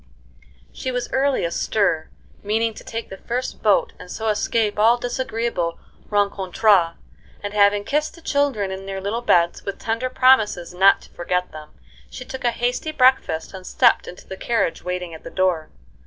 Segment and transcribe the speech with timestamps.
[0.73, 2.09] She was early astir,
[2.41, 5.77] meaning to take the first boat and so escape all disagreeable
[6.09, 6.95] rencontres,
[7.43, 11.51] and having kissed the children in their little beds, with tender promises not to forget
[11.51, 11.69] them,
[12.09, 15.69] she took a hasty breakfast and stepped into the carriage waiting at the door.